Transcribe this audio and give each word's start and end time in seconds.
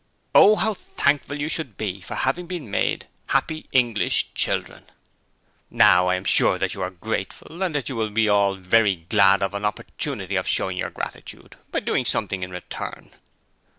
Oh, 0.33 0.55
how 0.55 0.73
thankful 0.73 1.39
you 1.39 1.47
should 1.47 1.77
be 1.77 2.01
for 2.01 2.15
having 2.15 2.47
been 2.47 2.71
made 2.71 3.05
happy 3.27 3.67
English 3.71 4.33
children. 4.33 4.85
Now, 5.69 6.07
I 6.07 6.15
am 6.15 6.23
sure 6.23 6.57
that 6.57 6.73
you 6.73 6.81
are 6.81 6.89
grateful 6.89 7.61
and 7.61 7.75
that 7.75 7.87
you 7.87 7.95
will 7.97 8.29
all 8.31 8.55
be 8.55 8.61
very 8.63 8.95
glad 8.95 9.43
of 9.43 9.53
an 9.53 9.63
opportunity 9.63 10.37
of 10.37 10.47
showing 10.47 10.77
your 10.77 10.89
gratitude 10.89 11.55
by 11.71 11.81
doing 11.81 12.05
something 12.05 12.41
in 12.41 12.49
return. 12.49 13.11